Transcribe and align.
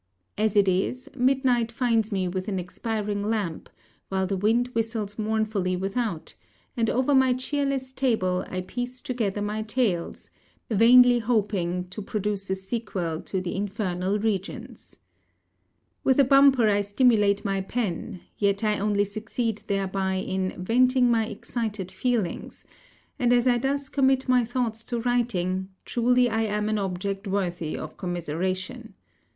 As 0.35 0.55
it 0.55 0.67
is, 0.67 1.09
midnight 1.15 1.71
finds 1.71 2.11
me 2.11 2.27
with 2.27 2.47
an 2.47 2.57
expiring 2.57 3.21
lamp, 3.21 3.69
while 4.09 4.25
the 4.25 4.35
wind 4.35 4.69
whistles 4.69 5.19
mournfully 5.19 5.75
without; 5.75 6.33
and 6.75 6.89
over 6.89 7.13
my 7.13 7.33
cheerless 7.33 7.91
table 7.93 8.43
I 8.47 8.61
piece 8.61 8.99
together 9.03 9.43
my 9.43 9.61
tales, 9.61 10.31
vainly 10.71 11.19
hoping 11.19 11.87
to 11.89 12.01
produce 12.01 12.49
a 12.49 12.55
sequel 12.55 13.21
to 13.21 13.41
the 13.41 13.55
Infernal 13.55 14.17
Regions. 14.17 14.95
With 16.03 16.19
a 16.19 16.23
bumper 16.23 16.67
I 16.67 16.81
stimulate 16.81 17.45
my 17.45 17.61
pen, 17.61 18.21
yet 18.39 18.63
I 18.63 18.79
only 18.79 19.05
succeed 19.05 19.61
thereby 19.67 20.15
in 20.15 20.55
'venting 20.57 21.11
my 21.11 21.27
excited 21.27 21.91
feelings,' 21.91 22.65
and 23.19 23.31
as 23.31 23.45
I 23.45 23.59
thus 23.59 23.87
commit 23.87 24.27
my 24.27 24.45
thoughts 24.45 24.83
to 24.85 24.99
writing, 24.99 25.69
truly 25.85 26.27
I 26.27 26.41
am 26.41 26.69
an 26.69 26.79
object 26.79 27.27
worthy 27.27 27.77
of 27.77 27.97
commiseration. 27.97 28.95